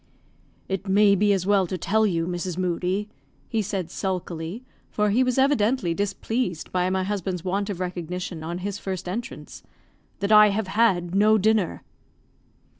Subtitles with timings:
[0.67, 2.57] "It may be as well to tell you, Mrs.
[2.57, 3.07] Moodie,"
[3.61, 8.57] said he sulkily, for he was evidently displeased by my husband's want of recognition on
[8.65, 9.61] his first entrance,
[10.17, 11.83] "that I have had no dinner."